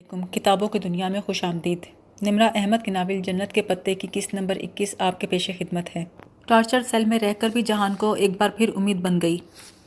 [0.00, 1.78] علیکم۔ کتابوں کی دنیا میں خوش آمدید۔
[2.22, 5.96] نمرہ احمد کی ناول جنت کے پتے کی قسط نمبر اکیس آپ کے پیش خدمت
[5.96, 6.04] ہے۔
[6.46, 9.38] ٹارچر سیل میں رہ کر بھی جہان کو ایک بار پھر امید بن گئی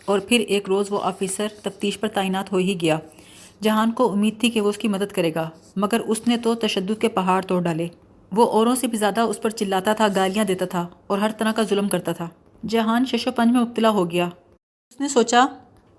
[0.06, 3.00] اور پھر ایک روز وہ آفیسر تفتیش پر تعینات ہو ہی گیا۔
[3.64, 6.56] جہان کو امید تھی کہ وہ اس کی مدد کرے گا، مگر اس نے تو
[6.56, 7.88] تشدد کے پہاڑ توڑ ڈالے۔
[8.32, 11.52] وہ اوروں سے بھی زیادہ اس پر چلاتا تھا، گالیاں دیتا تھا اور ہر طرح
[11.52, 12.30] کا ظلم کرتا تھا۔
[12.68, 14.30] جہان شش و پنج میں مبتلا ہو گیا۔
[14.90, 15.46] اس نے سوچا،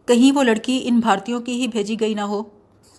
[0.06, 2.42] کہیں وہ لڑکی ان بھارتیوں کی ہی بھیجی گئی نہ ہو۔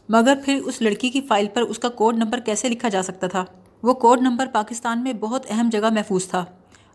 [0.10, 3.28] مگر پھر اس لڑکی کی فائل پر اس کا کوڈ نمبر کیسے لکھا جا سکتا
[3.28, 3.46] تھا؟
[3.84, 6.46] وہ کوڈ نمبر پاکستان میں بہت اہم جگہ محفوظ تھا۔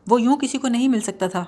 [0.09, 1.45] وہ یوں کسی کو نہیں مل سکتا تھا۔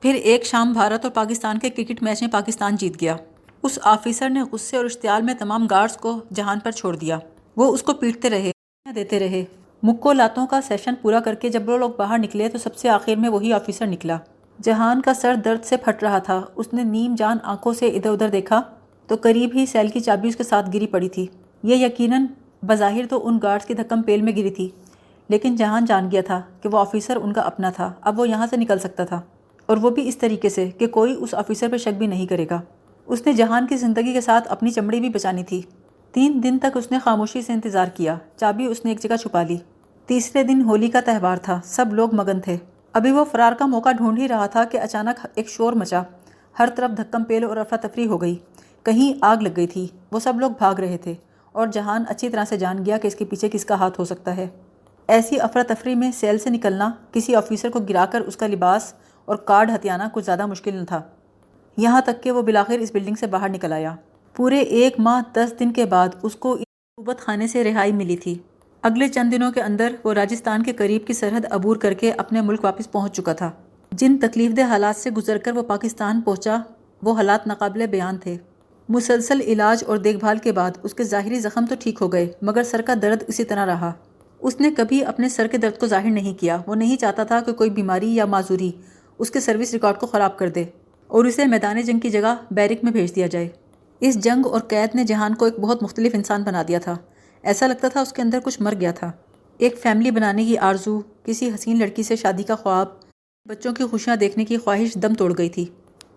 [0.00, 3.16] پھر ایک شام بھارت اور پاکستان کے کرکٹ میچ میں پاکستان جیت گیا۔
[3.62, 7.18] اس آفیسر نے غصے اور اشتعال میں تمام گارڈز کو جہان پر چھوڑ دیا۔
[7.56, 8.50] وہ اس کو پیٹتے رہے
[8.94, 9.44] دیتے رہے۔
[9.82, 12.88] مکو لاتوں کا سیشن پورا کر کے جب وہ لوگ باہر نکلے تو سب سے
[12.88, 14.18] آخر میں وہی آفیسر نکلا۔
[14.62, 18.10] جہان کا سر درد سے پھٹ رہا تھا۔ اس نے نیم جان آنکھوں سے ادھر
[18.10, 18.62] ادھر دیکھا۔
[19.06, 21.26] تو قریب ہی سیل کی چابی اس کے ساتھ گری پڑی تھی۔
[21.62, 22.26] یہ یقیناً
[22.62, 24.70] بظاہر تو ان گارڈز کی دھکم پیل میں گری تھی،
[25.28, 28.46] لیکن جہان جان گیا تھا کہ وہ آفیسر ان کا اپنا تھا، اب وہ یہاں
[28.50, 29.20] سے نکل سکتا تھا۔
[29.66, 32.46] اور وہ بھی اس طریقے سے کہ کوئی اس آفیسر پہ شک بھی نہیں کرے
[32.50, 32.60] گا۔
[33.06, 35.62] اس نے جہان کی زندگی کے ساتھ اپنی چمڑی بھی بچانی تھی۔
[36.12, 39.42] تین دن تک اس نے خاموشی سے انتظار کیا۔ چابی اس نے ایک جگہ چھپا
[39.42, 39.56] لی۔
[40.06, 42.56] تیسرے دن ہولی کا تہوار تھا، سب لوگ مگن تھے۔
[42.92, 46.02] ابھی وہ فرار کا موقع ڈھونڈ ہی رہا تھا کہ اچانک ایک شور مچا۔
[46.58, 48.36] ہر طرف دھکم پیل اور افراتفری ہو گئی۔
[48.84, 51.14] کہیں آگ لگ گئی تھی۔ وہ سب لوگ بھاگ رہے تھے
[51.52, 54.04] اور جہان اچھی طرح سے جان گیا کہ اس کے پیچھے کس کا ہاتھ ہو
[54.04, 54.48] سکتا ہے۔
[55.08, 59.36] ایسی افراتفری میں سیل سے نکلنا کسی آفیسر کو گرا کر اس کا لباس اور
[59.36, 61.02] کارڈ ہتھیانا کچھ زیادہ مشکل نہ تھا۔
[61.76, 63.94] یہاں تک کہ وہ بلاخر اس بلڈنگ سے باہر نکل آیا۔
[64.36, 68.38] پورے ایک ماہ دس دن کے بعد اس کو اس خانے سے رہائی ملی تھی۔
[68.82, 72.40] اگلے چند دنوں کے اندر وہ راجستھان کے قریب کی سرحد عبور کر کے اپنے
[72.40, 73.50] ملک واپس پہنچ چکا تھا۔
[73.92, 76.56] جن تکلیف دہ حالات سے گزر کر وہ پاکستان پہنچا
[77.02, 78.36] وہ حالات ناقابل بیان تھے۔
[78.88, 82.32] مسلسل علاج اور دیکھ بھال کے بعد اس کے ظاہری زخم تو ٹھیک ہو گئے،
[82.42, 83.92] مگر سر کا درد اسی طرح رہا۔
[84.38, 87.40] اس نے کبھی اپنے سر کے درد کو ظاہر نہیں کیا۔ وہ نہیں چاہتا تھا
[87.40, 88.72] کہ کوئی بیماری یا معذوری
[89.18, 90.64] اس کے سروس ریکارڈ کو خراب کر دے
[91.06, 93.48] اور اسے میدان جنگ کی جگہ بیرک میں بھیج دیا جائے۔
[94.00, 96.96] اس جنگ اور قید نے جہان کو ایک بہت مختلف انسان بنا دیا تھا۔
[97.42, 99.12] ایسا لگتا تھا اس کے اندر کچھ مر گیا تھا۔
[99.58, 102.86] ایک فیملی بنانے کی آرزو، کسی حسین لڑکی سے شادی کا خواب،
[103.48, 105.64] بچوں کی خوشیاں دیکھنے کی خواہش دم توڑ گئی تھی۔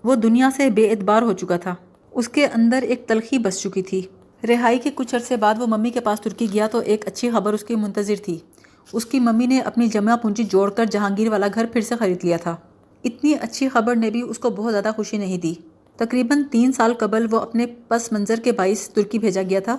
[0.04, 1.76] وہ دنیا سے بے اعتبار ہو چکا تھا۔
[2.18, 4.02] اس کے اندر ایک تلخی بس چکی تھی۔
[4.48, 7.54] رہائی کے کچھ عرصے بعد وہ ممی کے پاس ترکی گیا تو ایک اچھی خبر
[7.54, 8.38] اس کی منتظر تھی۔
[8.94, 12.26] اس کی ممی نے اپنی جمع پونجی جوڑ کر جہانگیر والا گھر پھر سے خرید
[12.26, 12.56] لیا تھا۔
[13.04, 15.54] اتنی اچھی خبر نے بھی اس کو بہت زیادہ خوشی نہیں دی۔
[15.98, 19.78] تقریباً تین سال قبل وہ اپنے پس منظر کے باعث ترکی بھیجا گیا تھا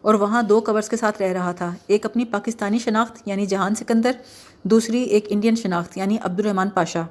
[0.00, 3.74] اور وہاں دو کورس کے ساتھ رہ رہا تھا۔ ایک اپنی پاکستانی شناخت یعنی جہان
[3.74, 4.12] سکندر،
[4.62, 7.02] دوسری ایک انڈین شناخت یعنی عبد الرحمن پاشا۔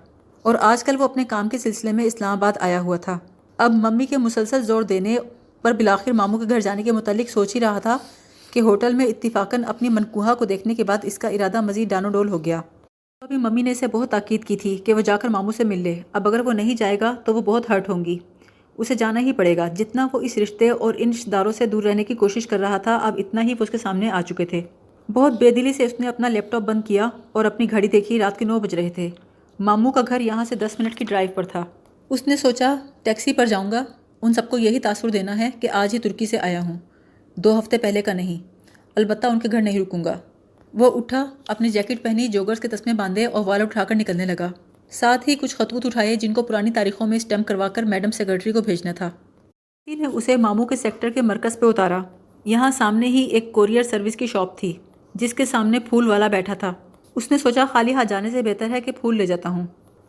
[0.41, 3.19] اور آج کل وہ اپنے کام کے سلسلے میں اسلام آباد آیا ہوا تھا۔
[3.57, 5.17] اب ممی کے مسلسل زور دینے
[5.61, 7.97] پر بلاخر ماموں کے گھر جانے کے متعلق سوچ ہی رہا تھا
[8.51, 12.09] کہ ہوٹل میں اتفاقاً اپنی منکوہا کو دیکھنے کے بعد اس کا ارادہ مزید ڈانو
[12.09, 12.61] ڈول ہو گیا۔
[13.21, 15.79] ابھی ممی نے اسے بہت تاکید کی تھی کہ وہ جا کر ماموں سے مل
[15.79, 18.17] لے۔ اب اگر وہ نہیں جائے گا تو وہ بہت ہرٹ ہوں گی۔
[18.77, 21.83] اسے جانا ہی پڑے گا۔ جتنا وہ اس رشتے اور ان رشتے داروں سے دور
[21.83, 24.45] رہنے کی کوشش کر رہا تھا، اب اتنا ہی وہ اس کے سامنے آ چکے
[24.45, 24.61] تھے۔
[25.13, 28.19] بہت بے دلی سے اس نے اپنا لیپ ٹاپ بند کیا اور اپنی گھڑی دیکھی۔
[28.19, 29.09] رات کے نو بج رہے تھے۔
[29.59, 31.65] ماموں کا گھر یہاں سے دس منٹ کی ڈرائیو پر تھا۔
[32.09, 33.83] اس نے سوچا، ٹیکسی پر جاؤں گا۔
[34.21, 36.79] ان سب کو یہی تاثر دینا ہے کہ آج ہی ترکی سے آیا ہوں۔
[37.35, 38.47] دو ہفتے پہلے کا نہیں۔
[38.95, 40.19] البتہ ان کے گھر نہیں رکوں گا۔
[40.73, 44.51] وہ اٹھا، اپنی جیکٹ پہنی، جوگرز کے تسمے باندھے اور والا اٹھا کر نکلنے لگا۔
[44.89, 48.51] ساتھ ہی کچھ خطوط اٹھائے جن کو پرانی تاریخوں میں اسٹمپ کروا کر میڈم سیکرٹری
[48.51, 49.11] کو بھیجنا تھا۔
[49.87, 51.99] نے اسے ماموں کے سیکٹر کے مرکز پہ اتارا۔
[52.45, 54.73] یہاں سامنے ہی ایک کوریئر سروس کی شاپ تھی،
[55.15, 56.73] جس کے سامنے پھول والا بیٹھا تھا۔
[57.15, 59.67] اس نے سوچا، خالی ہاتھ جانے سے بہتر ہے کہ پھول لے جاتا ہوں۔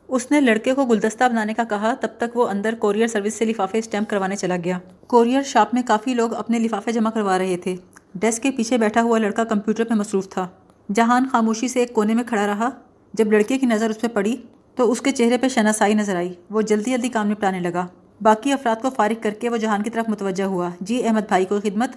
[0.09, 3.45] اس نے لڑکے کو گلدستہ بنانے کا کہا، تب تک وہ اندر کوریئر سروس سے
[3.45, 7.57] لفافے اسٹمپ کروانے چلا گیا۔ کوریئر شاپ میں کافی لوگ اپنے لفافے جمع کروا رہے
[7.57, 7.77] تھے۔
[8.15, 10.49] ڈیسک کے پیچھے بیٹھا ہوا لڑکا کمپیوٹر پہ مصروف تھا۔
[10.95, 12.71] جہان خاموشی سے ایک کونے میں کھڑا رہا۔
[13.13, 14.37] جب لڑکے کی نظر اس پہ پڑی،
[14.75, 17.87] تو اس کے چہرے پہ شناسائی نظر آئی۔ وہ جلدی جلدی کام نپٹانے لگا۔
[18.21, 21.45] باقی افراد کو فارغ کر کے وہ جہان کی طرف متوجہ ہوا۔ جی احمد بھائی
[21.45, 21.91] کو خدمت؟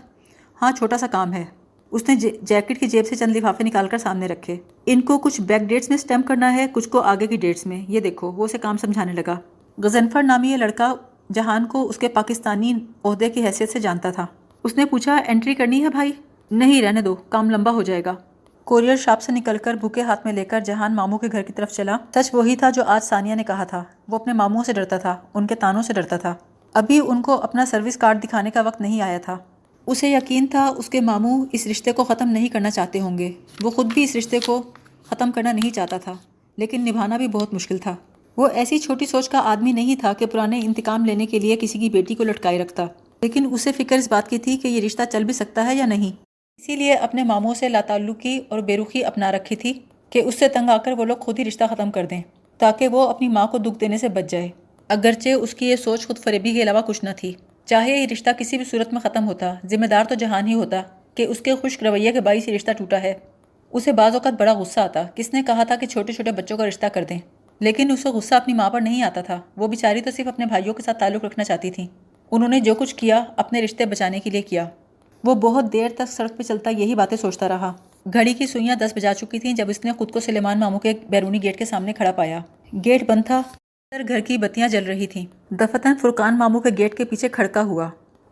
[0.62, 1.46] ہاں چھوٹا سا کام ہے۔
[1.92, 4.56] اس نے جیکٹ کی جیب سے چند لفافے نکال کر سامنے رکھے۔
[4.86, 7.86] ان کو کچھ بیک ڈیٹس میں اسٹیمپ کرنا ہے، کچھ کو آگے کی ڈیٹس میں۔
[7.88, 9.36] یہ دیکھو، وہ اسے کام سمجھانے لگا۔
[9.84, 10.94] غزنفر نامی یہ لڑکا
[11.34, 14.26] جہان کو اس کے پاکستانی عہدے کی حیثیت سے جانتا تھا۔
[14.64, 16.12] اس نے پوچھا انٹری کرنی ہے بھائی؟
[16.52, 18.16] نہیں، رہنے دو، کام لمبا ہو جائے گا۔
[18.64, 21.54] کوریئر شاپ سے نکل کر بھوکے ہاتھ میں لے کر جہان ماموں کے گھر کی
[21.54, 24.74] طرف چلا۔ سچ وہی تھا جو آج ثانیہ نے کہا تھا۔ وہ اپنے ماموں سے
[24.74, 26.36] ڈرتا تھا، ان کے تانوں سے ڈرتا تھا۔
[26.74, 29.38] ابھی ان کو اپنا سروس کارڈ دکھانے کا وقت نہیں آیا تھا۔
[29.86, 33.32] اسے یقین تھا اس کے ماموں اس رشتے کو ختم نہیں کرنا چاہتے ہوں گے۔
[33.62, 34.62] وہ خود بھی اس رشتے کو
[35.10, 36.14] ختم کرنا نہیں چاہتا تھا،
[36.58, 37.96] لیکن نبھانا بھی بہت مشکل تھا۔
[38.38, 41.80] وہ ایسی چھوٹی سوچ کا آدمی نہیں تھا کہ پرانے انتقام لینے کے لیے کسی
[41.80, 42.86] کی بیٹی کو لٹکائے رکھتا۔
[43.22, 45.86] لیکن اسے فکر اس بات کی تھی کہ یہ رشتہ چل بھی سکتا ہے یا
[45.86, 46.12] نہیں۔
[46.60, 49.74] اسی لیے اپنے ماموں سے لاتعلقی اور بے رخی اپنا رکھی تھی
[50.10, 52.22] کہ اس سے تنگ آ کر وہ لوگ خود ہی رشتہ ختم کر دیں،
[52.58, 54.50] تاکہ وہ اپنی ماں کو دکھ دینے سے بچ جائے۔
[54.88, 57.34] اگرچہ اس کی یہ سوچ خود فریبی کے علاوہ کچھ نہ تھی۔
[57.70, 60.82] چاہے یہ رشتہ کسی بھی صورت میں ختم ہوتا، ذمہ دار تو جہان ہی ہوتا
[61.16, 63.14] کہ اس کے خشک رویے کے باعث یہ رشتہ ٹوٹا ہے۔
[63.72, 66.68] اسے بعض اوقات بڑا غصہ آتا۔ کس نے کہا تھا کہ چھوٹے چھوٹے بچوں کا
[66.68, 67.20] رشتہ کر دیں؟
[67.60, 70.74] لیکن اسے غصہ اپنی ماں پر نہیں آتا تھا۔ وہ بیچاری تو صرف اپنے بھائیوں
[70.74, 71.88] کے ساتھ تعلق رکھنا چاہتی تھیں۔
[72.32, 74.70] انہوں نے جو کچھ کیا، اپنے رشتے بچانے کے لیے کیا۔
[75.24, 77.74] وہ بہت دیر تک سڑک پہ چلتا یہی باتیں سوچتا رہا۔
[78.14, 80.94] گھڑی کی سوئیاں دس بجا چکی تھیں جب اس نے خود کو سلیمان ماموں کے
[81.10, 82.40] بیرونی گیٹ کے سامنے کھڑا پایا۔
[82.86, 83.42] گیٹ بند تھا۔
[83.92, 87.64] اندر گھر کی بتیاں جل رہی تھیں۔ دفتن فرقان ماموں کے گیٹ کے پیچھے کھڑکا
[87.64, 87.90] ہوا۔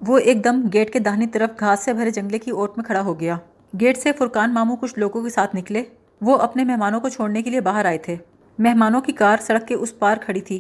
[0.08, 3.02] وہ ایک دم گیٹ کے داہنی طرف گھاس سے بھرے جنگلے کی اوٹ میں کھڑا
[3.02, 3.38] ہو گیا۔
[3.82, 5.84] گیٹ سے فرقان ماموں کچھ لوگوں کے ساتھ نکلے۔
[6.22, 8.16] وہ اپنے مہمانوں کو چھوڑنے کے لیے باہر آئے تھے۔
[8.60, 10.60] مہمانوں کی کار سڑک کے اس پار کھڑی تھی۔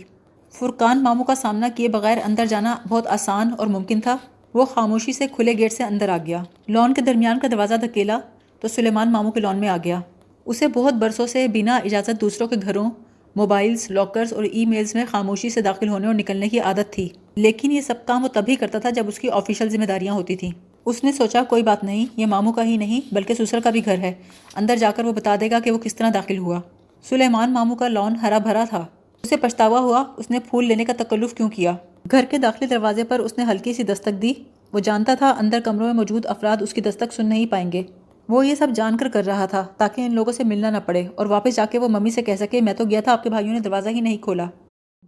[0.51, 4.17] فرقان ماموں کا سامنا کیے بغیر اندر جانا بہت آسان اور ممکن تھا۔
[4.53, 8.19] وہ خاموشی سے کھلے گیٹ سے اندر آ گیا۔ لان کے درمیان کا دروازہ دھکیلا
[8.59, 10.01] تو سلیمان ماموں کے لان میں آ گیا۔
[10.45, 12.89] اسے بہت برسوں سے بنا اجازت دوسروں کے گھروں
[13.37, 17.09] موبائلز، لاکرز اور ای میلز میں خاموشی سے داخل ہونے اور نکلنے کی عادت تھی۔
[17.35, 20.35] لیکن یہ سب کام وہ تبھی کرتا تھا جب اس کی آفیشل ذمہ داریاں ہوتی
[20.35, 20.51] تھیں۔
[20.85, 23.85] اس نے سوچا، کوئی بات نہیں، یہ ماموں کا ہی نہیں، بلکہ سسر کا بھی
[23.85, 24.13] گھر ہے۔
[24.55, 26.61] اندر جا کر وہ بتا دے گا کہ وہ کس طرح داخل ہوا۔
[27.09, 28.85] سلیمان ماموں کا لان ہرا بھرا تھا۔
[29.23, 31.75] اسے پچھتاوا ہوا، اس نے پھول لینے کا تکلف کیوں کیا؟
[32.11, 34.33] گھر کے داخلی دروازے پر اس نے ہلکی سی دستک دی۔
[34.73, 37.83] وہ جانتا تھا، اندر کمروں میں موجود افراد اس کی دستک سن نہیں پائیں گے۔
[38.29, 41.07] وہ یہ سب جان کر کر رہا تھا تاکہ ان لوگوں سے ملنا نہ پڑے
[41.15, 43.29] اور واپس جا کے وہ ممی سے کہہ سکے، میں تو گیا تھا، آپ کے
[43.29, 44.45] بھائیوں نے دروازہ ہی نہیں کھولا۔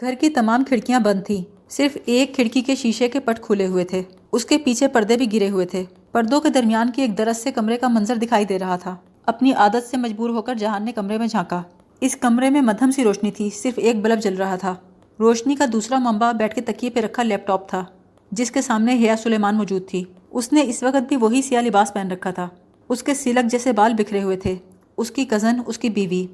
[0.01, 3.85] گھر کی تمام کھڑکیاں بند تھیں۔ صرف ایک کھڑکی کے شیشے کے پٹ کھلے ہوئے
[3.85, 7.37] تھے۔ اس کے پیچھے پردے بھی گرے ہوئے تھے۔ پردوں کے درمیان کی ایک درس
[7.37, 8.95] سے کمرے کا منظر دکھائی دے رہا تھا۔
[9.25, 11.61] اپنی عادت سے مجبور ہو کر جہان نے کمرے میں جھانکا۔
[12.01, 14.75] اس کمرے میں مدھم سی روشنی تھی، صرف ایک بلب جل رہا تھا۔
[15.19, 17.85] روشنی کا دوسرا منبع بیٹھ کے تکیے پہ رکھا لیپ ٹاپ تھا،
[18.31, 21.93] جس کے سامنے ہیا سلیمان موجود تھی۔ اس نے اس وقت بھی وہی سیاہ لباس
[21.93, 22.47] پہن رکھا تھا۔
[22.89, 24.55] اس کے سلک جیسے بال بکھرے ہوئے تھے،
[24.97, 26.27] اس کی کزن، اس کی بیوی۔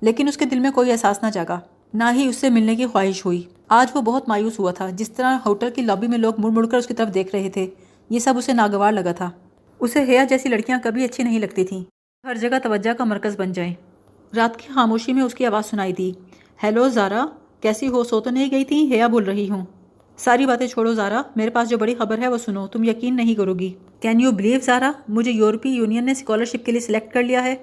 [0.00, 1.60] لیکن اس کے دل میں کوئی احساس نہ جاگا،
[1.94, 5.10] نہ ہی اس سے ملنے کی خواہش ہوئی۔ آج وہ بہت مایوس ہوا تھا، جس
[5.10, 7.66] طرح ہوٹل کی لابی میں لوگ مڑ مڑ کر اس کی طرف دیکھ رہے تھے۔
[8.10, 9.30] یہ سب اسے ناگوار لگا تھا۔
[9.80, 11.84] اسے ہیا جیسی لڑکیاں کبھی اچھی نہیں لگتی تھیں۔
[12.24, 13.74] ہر جگہ توجہ کا مرکز بن جائیں۔
[14.36, 16.12] رات کی خاموشی میں اس کی آواز سنائی دی۔
[16.62, 17.26] ہیلو زارا،
[17.60, 19.64] کیسی ہو؟ سو تو نہیں گئی تھی؟ ہیا بول رہی ہوں۔
[20.18, 23.34] ساری باتیں چھوڑو زارا، میرے پاس جو بڑی خبر ہے وہ سنو، تم یقین نہیں
[23.34, 27.22] کرو گی۔ کین یو بلیو زارا، مجھے یورپی یونین نے اسکالرشپ کے لیے سلیکٹ کر
[27.22, 27.54] لیا ہے۔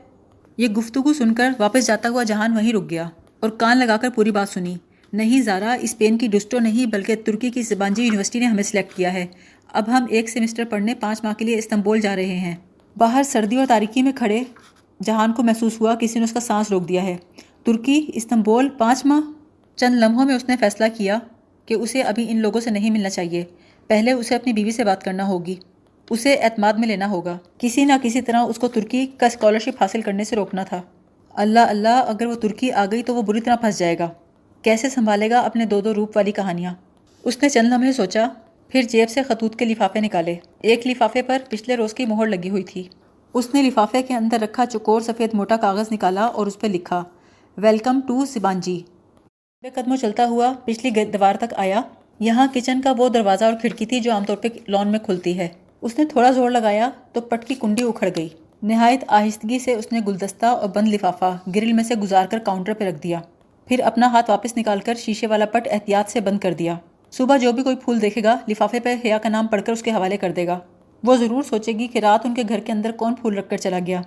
[0.57, 3.09] یہ گفتگو سن کر واپس جاتا ہوا جہان وہیں رک گیا
[3.39, 4.75] اور کان لگا کر پوری بات سنی۔
[5.13, 9.13] نہیں زارا اسپین کی ڈسٹو نہیں، بلکہ ترکی کی زبانجی یونیورسٹی نے ہمیں سلیکٹ کیا
[9.13, 9.25] ہے۔
[9.73, 12.55] اب ہم ایک سیمسٹر پڑھنے پانچ ماہ کے لیے استنبول جا رہے ہیں۔
[12.97, 14.43] باہر سردی اور تاریکی میں کھڑے،
[15.03, 17.17] جہان کو محسوس ہوا کسی نے اس کا سانس روک دیا ہے۔
[17.63, 19.31] ترکی، استنبول، پانچ ماہ۔
[19.75, 21.19] چند لمحوں میں اس نے فیصلہ کیا۔
[21.65, 23.45] کہ اسے ابھی ان لوگوں سے نہیں ملنا چاہیے۔
[23.87, 25.55] پہلے اسے اپنی بیوی سے بات کرنا ہوگی۔
[26.09, 30.01] اسے اعتماد میں لینا ہوگا۔ کسی نہ کسی طرح اس کو ترکی کا اسکالرشپ حاصل
[30.01, 30.81] کرنے سے روکنا تھا۔
[31.33, 34.09] اللہ اللہ، اگر وہ ترکی آ گئی تو وہ بری طرح پھنس جائے گا۔
[34.61, 36.73] کیسے سنبھالے گا اپنے دو دو روپ والی کہانیاں؟
[37.23, 38.27] اس نے چند لمحے سوچا،
[38.67, 42.49] پھر جیب سے خطوط کے لفافے نکالے۔ ایک لفافے پر پچھلے روز کی مہر لگی
[42.49, 42.87] ہوئی تھی۔
[43.33, 47.03] اس نے لفافے کے اندر رکھا چکور سفید موٹا کاغذ نکالا اور اس پہ لکھا
[47.57, 48.81] ویلکم ٹو سبانجی
[49.65, 51.81] بے قدموں چلتا ہوا پچھلی دیوار تک آیا۔
[52.19, 55.37] یہاں کچن کا وہ دروازہ اور کھڑکی تھی جو عام طور پہ لان میں کھلتی
[55.39, 55.47] ہے۔
[55.81, 58.27] اس نے تھوڑا زور لگایا تو پٹ کی کنڈی اکھڑ گئی۔
[58.63, 62.73] نہایت آہستگی سے اس نے گلدستہ اور بند لفافہ گرل میں سے گزار کر کاؤنٹر
[62.73, 63.19] پہ رکھ دیا۔
[63.67, 66.75] پھر اپنا ہاتھ واپس نکال کر شیشے والا پٹ احتیاط سے بند کر دیا۔
[67.11, 69.83] صبح جو بھی کوئی پھول دیکھے گا، لفافے پہ حیا کا نام پڑھ کر اس
[69.83, 70.59] کے حوالے کر دے گا۔
[71.03, 73.57] وہ ضرور سوچے گی کہ رات ان کے گھر کے اندر کون پھول رکھ کر
[73.57, 74.01] چلا گیا۔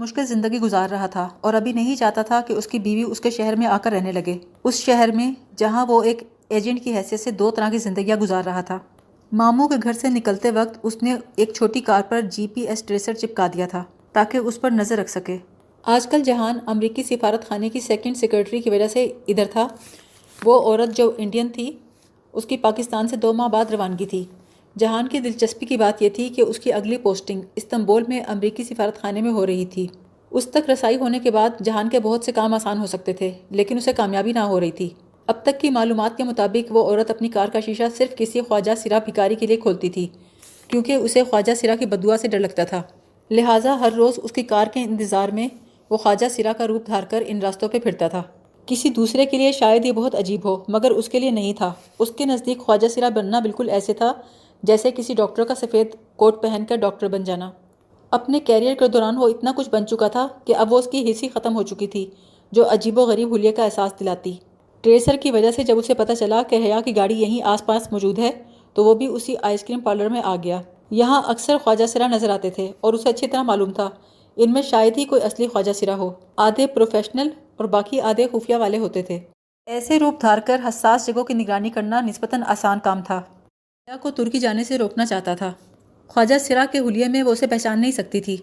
[0.00, 3.20] مشکل زندگی گزار رہا تھا اور ابھی نہیں چاہتا تھا کہ اس کی بیوی اس
[3.20, 6.96] کے شہر میں آ کر رہنے لگے۔ اس شہر میں جہاں وہ ایک ایجنٹ کی
[6.96, 8.78] حیثیت سے دو طرح کی زندگیاں گزار رہا تھا۔
[9.32, 12.82] ماموں کے گھر سے نکلتے وقت اس نے ایک چھوٹی کار پر جی پی ایس
[12.82, 15.36] ٹریسر چپکا دیا تھا تاکہ اس پر نظر رکھ سکے۔
[15.82, 19.68] آج کل جہان امریکی سفارت خانے کی سیکنڈ سیکرٹری کی وجہ سے ادھر تھا۔
[20.44, 21.70] وہ عورت جو انڈین تھی،
[22.32, 24.24] اس کی پاکستان سے دو ماہ بعد روانگی تھی۔
[24.76, 28.64] جہان کی دلچسپی کی بات یہ تھی کہ اس کی اگلی پوسٹنگ استنبول میں امریکی
[28.64, 29.86] سفارت خانے میں ہو رہی تھی۔
[30.30, 33.30] اس تک رسائی ہونے کے بعد جہان کے بہت سے کام آسان ہو سکتے تھے،
[33.50, 34.88] لیکن اسے کامیابی نہ ہو رہی تھی۔
[35.26, 38.70] اب تک کی معلومات کے مطابق وہ عورت اپنی کار کا شیشہ صرف کسی خواجہ
[38.76, 40.06] سرا بھکاری کے لیے کھولتی تھی،
[40.68, 42.82] کیونکہ اسے خواجہ سرا کی بدعا سے ڈر لگتا تھا۔
[43.30, 45.48] لہٰذا ہر روز اس کی کار کے انتظار میں
[45.90, 48.22] وہ خواجہ سرا کا روپ دھار کر ان راستوں پہ پھرتا تھا۔
[48.66, 51.72] کسی دوسرے کے لیے شاید یہ بہت عجیب ہو، مگر اس کے لیے نہیں تھا۔
[51.98, 54.12] اس کے نزدیک خواجہ سرا بننا بالکل ایسے تھا
[54.62, 55.86] جیسے کسی ڈاکٹر کا سفید
[56.16, 57.50] کوٹ پہن کر ڈاکٹر بن جانا۔
[58.10, 61.10] اپنے کیریئر کے دوران وہ اتنا کچھ بن چکا تھا کہ اب وہ اس کی
[61.10, 62.10] حصی ختم ہو چکی تھی،
[62.52, 64.36] جو عجیب و غریب حلیے کا احساس دلاتی۔
[64.80, 67.92] ٹریسر کی وجہ سے جب اسے پتہ چلا کہ حیا کی گاڑی یہیں آس پاس
[67.92, 68.30] موجود ہے،
[68.74, 72.30] تو وہ بھی اسی آئس کریم پارلر میں آ گیا۔ یہاں اکثر خواجہ سرا نظر
[72.30, 73.90] آتے تھے اور اسے اچھی طرح معلوم تھا۔
[74.36, 78.56] ان میں شاید ہی کوئی اصلی خواجہ سرا ہو۔ آدھے پروفیشنل اور باقی آدھے خفیہ
[78.56, 79.18] والے ہوتے تھے۔
[79.66, 83.22] ایسے روپ دھار کر حساس جگہوں کی نگرانی کرنا نسبتاً آسان کام تھا۔
[83.96, 85.52] کو ترکی جانے سے روکنا چاہتا تھا۔
[86.08, 88.36] خواجہ سرا کے حلیے میں وہ اسے پہچان نہیں سکتی تھی۔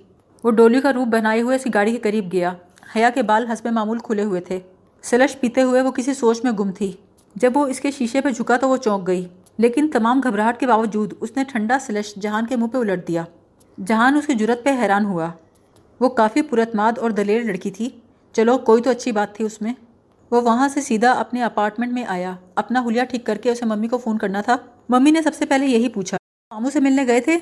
[0.44, 2.54] وہ ڈولی کا روپ بنائے ہوئے اس کی گاڑی کے قریب گیا۔
[2.96, 4.60] حیا کے بال حسب معمول کھلے ہوئے تھے۔
[5.02, 6.92] سلش پیتے ہوئے وہ کسی سوچ میں گم تھی۔
[7.36, 9.26] جب وہ اس کے شیشے پہ جھکا تو وہ چونک گئی۔
[9.58, 13.24] لیکن تمام گھبراہٹ کے باوجود اس نے ٹھنڈا سلش جہان کے منہ پہ الٹ دیا۔
[13.88, 15.32] جہان اس کی جرت پہ حیران ہوا۔
[16.00, 17.90] وہ کافی پرتماد اور دلیر لڑکی تھی۔
[18.34, 19.74] چلو کوئی تو اچھی بات تھی اس میں۔
[20.32, 23.88] وہ وہاں سے سیدھا اپنے اپارٹمنٹ میں آیا۔ اپنا حلیہ ٹھیک کر کے اسے ممی
[23.88, 24.56] کو فون کرنا تھا۔
[24.90, 26.18] ممی نے سب سے پہلے یہی پوچھا،
[26.54, 27.38] ماموں سے ملنے گئے تھے؟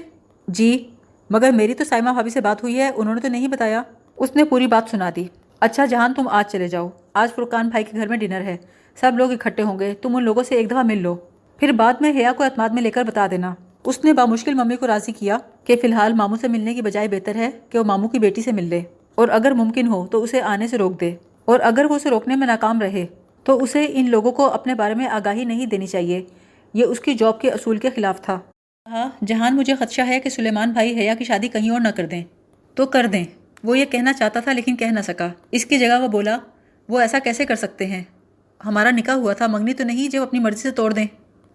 [0.47, 0.89] جی
[1.29, 3.81] مگر میری تو سائمہ بھابھی سے بات ہوئی ہے، انہوں نے تو نہیں بتایا۔
[4.17, 5.23] اس نے پوری بات سنا دی۔
[5.59, 8.57] اچھا جہان، تم آج چلے جاؤ۔ آج فرقان بھائی کے گھر میں ڈنر ہے۔
[8.95, 11.15] سب لوگ اکٹھے ہوں گے۔ تم ان لوگوں سے ایک دفعہ مل لو۔
[11.57, 14.75] پھر بعد میں حیا کو اعتماد میں لے کر بتا دینا۔ اس نے بامشکل ممی
[14.75, 17.83] کو راضی کیا کہ فی الحال ماموں سے ملنے کی بجائے بہتر ہے کہ وہ
[17.83, 18.81] ماموں کی بیٹی سے مل لے۔
[19.15, 22.35] اور اگر ممکن ہو تو اسے آنے سے روک دے۔ اور اگر وہ اسے روکنے
[22.35, 23.05] میں ناکام رہے
[23.43, 26.23] تو اسے ان لوگوں کو اپنے بارے میں آگاہی نہیں دینی چاہیے۔
[26.75, 28.39] یہ اس کی جاب کے اصول کے خلاف تھا۔
[28.87, 32.05] ہاں جہان، مجھے خدشہ ہے کہ سلیمان بھائی حیا کی شادی کہیں اور نہ کر
[32.05, 32.23] دیں۔
[32.75, 33.23] تو کر دیں۔
[33.63, 36.37] وہ یہ کہنا چاہتا تھا لیکن کہہ نہ سکا۔ اس کی جگہ وہ بولا،
[36.89, 38.03] وہ ایسا کیسے کر سکتے ہیں؟
[38.65, 41.07] ہمارا نکاح ہوا تھا، منگنی تو نہیں جو اپنی مرضی سے توڑ دیں۔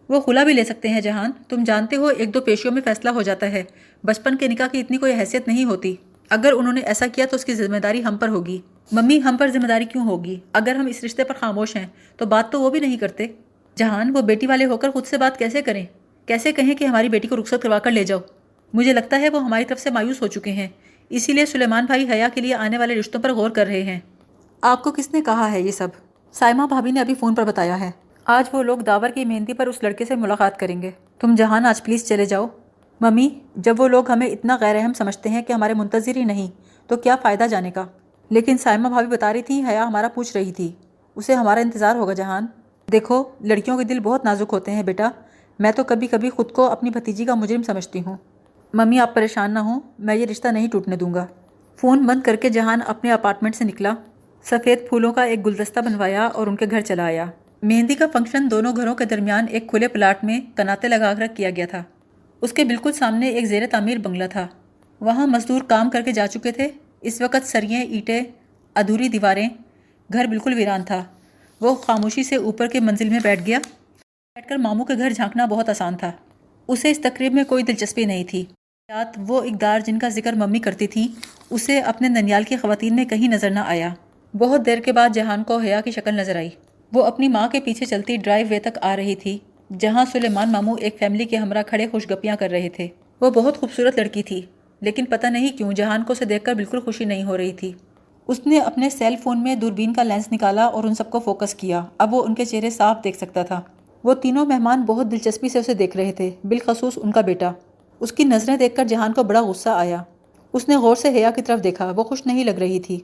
[0.09, 3.11] وہ خلا بھی لے سکتے ہیں جہان۔ تم جانتے ہو، ایک دو پیشیوں میں فیصلہ
[3.11, 3.62] ہو جاتا ہے۔
[4.05, 5.97] بچپن کے نکاح کی اتنی کوئی حیثیت نہیں ہوتی۔
[6.31, 8.61] اگر انہوں نے ایسا کیا تو اس کی ذمہ داری ہم پر ہوگی۔
[8.93, 11.87] ممی، ہم پر ذمہ داری کیوں ہوگی؟ اگر ہم اس رشتے پر خاموش ہیں
[12.17, 13.27] تو بات تو وہ بھی نہیں کرتے۔
[13.77, 15.87] جہان وہ بیٹی والے ہو کر خود سے بات کیسے کریں؟
[16.27, 18.19] کیسے کہیں کہ ہماری بیٹی کو رخصت کروا کر لے جاؤ؟
[18.73, 20.69] مجھے لگتا ہے وہ ہماری طرف سے مایوس ہو چکے ہیں۔
[21.09, 24.00] اسی لیے سلیمان بھائی حیا کے لیے آنے والے رشتوں پر غور کر رہے ہیں۔
[24.61, 25.89] آپ کو کس نے کہا ہے یہ سب؟
[26.33, 27.91] سائمہ بھابھی نے ابھی فون پر بتایا ہے۔
[28.25, 31.67] آج وہ لوگ داور کی مہندی پر اس لڑکے سے ملاقات کریں گے۔ تم جہان
[31.67, 32.47] آج پلیز چلے جاؤ۔
[33.00, 36.50] ممی جب وہ لوگ ہمیں اتنا غیر اہم سمجھتے ہیں کہ ہمارے منتظر ہی نہیں
[36.87, 37.87] تو کیا فائدہ جانے کا؟
[38.31, 40.73] لیکن سائمہ بھابھی بتا رہی تھی حیا ہمارا پوچھ رہی تھی۔
[41.17, 42.47] اسے ہمارا انتظار ہوگا جہان۔
[42.93, 45.11] دیکھو، لڑکیوں کے دل بہت نازک ہوتے ہیں بیٹا۔
[45.59, 48.17] میں تو کبھی کبھی خود کو اپنی بھتیجی کا مجرم سمجھتی ہوں۔
[48.75, 51.27] ممی، آپ پریشان نہ ہوں، میں یہ رشتہ نہیں ٹوٹنے دوں گا۔
[51.77, 53.95] فون بند کر کے جہان اپنے اپارٹمنٹ سے نکلا۔
[54.43, 57.25] سفید پھولوں کا ایک گلدستہ بنوایا اور ان کے گھر چلا آیا۔
[57.63, 61.51] مہندی کا فنکشن دونوں گھروں کے درمیان ایک کھلے پلاٹ میں کناتے لگا کر کیا
[61.51, 61.83] گیا تھا۔
[62.41, 64.47] اس کے بالکل سامنے ایک زیر تعمیر بنگلہ تھا۔
[65.01, 66.69] وہاں مزدور کام کر کے جا چکے تھے۔
[67.01, 68.21] اس وقت سریے اینٹیں،
[68.75, 69.49] ادھوری دیواریں،
[70.13, 71.05] گھر بالکل ویران تھا۔
[71.61, 73.59] وہ خاموشی سے اوپر کے منزل میں بیٹھ گیا۔
[74.35, 76.12] بیٹھ کر ماموں کے گھر جھانکنا بہت آسان تھا۔
[76.69, 78.45] اسے اس تقریب میں کوئی دلچسپی نہیں تھی۔
[78.88, 81.09] رات وہ اقدار جن کا ذکر ممی کرتی تھیں
[81.50, 83.88] اسے اپنے ننیال کی خواتین میں کہیں نظر نہ آیا۔
[84.38, 86.50] بہت دیر کے بعد جہان کو حیا کی شکل نظر آئی۔
[86.93, 89.38] وہ اپنی ماں کے پیچھے چلتی ڈرائیو وے تک آ رہی تھی،
[89.79, 92.88] جہاں سلیمان ماموں ایک فیملی کے ہمراہ کھڑے خوش گپیاں کر رہے تھے۔
[93.21, 94.43] وہ بہت خوبصورت لڑکی تھی،
[94.81, 97.73] لیکن پتہ نہیں کیوں جہان کو اسے دیکھ کر بالکل خوشی نہیں ہو رہی تھی۔
[98.31, 101.55] اس نے اپنے سیل فون میں دوربین کا لینس نکالا اور ان سب کو فوکس
[101.55, 103.61] کیا۔ اب وہ ان کے چہرے صاف دیکھ سکتا تھا۔
[104.05, 107.53] وہ تینوں مہمان بہت دلچسپی سے اسے دیکھ رہے تھے، بالخصوص ان کا بیٹا۔
[108.01, 110.03] اس کی نظریں دیکھ کر جہان کو بڑا غصہ آیا۔
[110.53, 113.01] اس نے غور سے حیا کی طرف دیکھا، وہ خوش نہیں لگ رہی تھی۔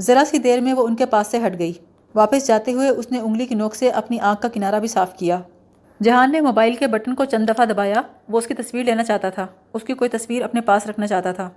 [0.00, 1.72] ذرا سی دیر میں وہ ان کے پاس سے ہٹ گئی۔
[2.14, 5.16] واپس جاتے ہوئے اس نے انگلی کی نوک سے اپنی آنکھ کا کنارہ بھی صاف
[5.16, 5.40] کیا۔
[6.02, 9.30] جہان نے موبائل کے بٹن کو چند دفعہ دبایا۔ وہ اس کی تصویر لینا چاہتا
[9.30, 11.50] تھا۔ اس کی کوئی تصویر اپنے پاس رکھنا چاہتا تھا۔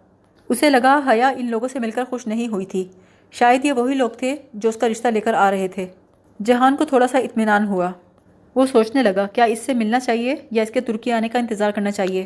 [0.49, 2.87] اسے لگا حیا ان لوگوں سے مل کر خوش نہیں ہوئی تھی۔
[3.31, 5.85] شاید یہ وہی لوگ تھے جو اس کا رشتہ لے کر آ رہے تھے۔
[6.45, 7.91] جہان کو تھوڑا سا اطمینان ہوا۔
[8.55, 11.71] وہ سوچنے لگا، کیا اس سے ملنا چاہیے یا اس کے ترکی آنے کا انتظار
[11.71, 12.25] کرنا چاہیے؟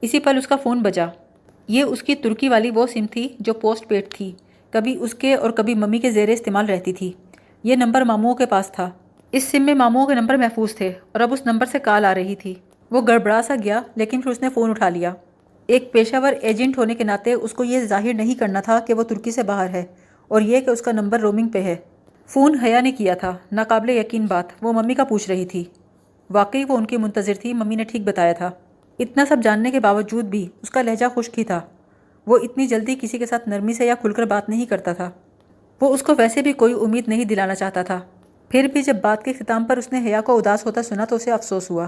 [0.00, 1.06] اسی پل اس کا فون بجا۔
[1.68, 4.32] یہ اس کی ترکی والی وہ سم تھی جو پوسٹ پیڈ تھی۔
[4.70, 7.12] کبھی اس کے اور کبھی ممی کے زیر استعمال رہتی تھی۔
[7.64, 8.90] یہ نمبر ماموں کے پاس تھا۔
[9.32, 12.14] اس سم میں ماموں کے نمبر محفوظ تھے اور اب اس نمبر سے کال آ
[12.14, 12.54] رہی تھی۔
[12.90, 15.14] وہ گڑبڑا سا گیا، لیکن پھر اس نے فون اٹھا لیا۔
[15.66, 18.94] ایک پیشہ ور ایجنٹ ہونے کے ناطے اس کو یہ ظاہر نہیں کرنا تھا کہ
[18.94, 19.84] وہ ترکی سے باہر ہے۔
[20.32, 21.76] اور یہ کہ اس کا نمبر رومنگ پہ ہے۔
[22.26, 25.64] فون حیا نے کیا تھا۔ ناقابل یقین بات۔ وہ ممی کا پوچھ رہی تھی۔
[26.30, 28.50] واقعی وہ ان کی منتظر تھی، ممی نے ٹھیک بتایا تھا۔
[28.98, 31.60] اتنا سب جاننے کے باوجود بھی اس کا لہجہ خشک ہی تھا۔
[32.26, 35.10] وہ اتنی جلدی کسی کے ساتھ نرمی سے یا کھل کر بات نہیں کرتا تھا۔
[35.80, 38.00] وہ اس کو ویسے بھی کوئی امید نہیں دلانا چاہتا تھا۔
[38.48, 41.16] پھر بھی جب بات کے ختام پر اس نے حیا کو اداس ہوتا سنا تو
[41.16, 41.86] اسے افسوس ہوا۔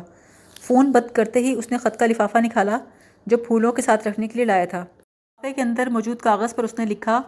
[0.61, 2.79] فون بند کرتے ہی اس نے خط کا لفافہ نکالا،
[3.27, 6.65] جو پھولوں کے ساتھ رکھنے کے لیے لایا تھا۔ لفافے کے اندر موجود کاغذ پر
[6.65, 7.23] اس نے لکھا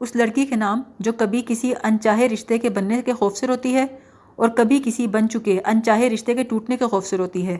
[0.00, 3.74] اس لڑکی کے نام جو کبھی کسی انچاہے رشتے کے بننے کے خوف سے روتی
[3.74, 3.86] ہے
[4.36, 7.58] اور کبھی کسی بن چکے انچاہے رشتے کے ٹوٹنے کے خوف سے روتی ہے۔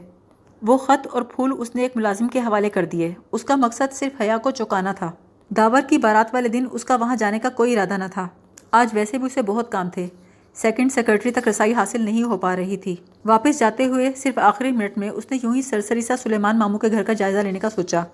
[0.62, 3.92] وہ خط اور پھول اس نے ایک ملازم کے حوالے کر دیے۔ اس کا مقصد
[3.92, 5.11] صرف حیا کو چوکانا تھا۔
[5.50, 8.28] داور کی بارات والے دن اس کا وہاں جانے کا کوئی ارادہ نہ تھا۔
[8.70, 10.06] آج ویسے بھی اسے بہت کام تھے۔
[10.54, 14.73] سیکنڈ سیکرٹری تک رسائی حاصل نہیں ہو پا رہی تھی۔ واپس جاتے ہوئے صرف آخری
[14.73, 17.59] منٹ میں اس نے یوں ہی سرسری سا سلیمان ماموں کے گھر کا جائزہ لینے
[17.59, 18.04] کا سوچا۔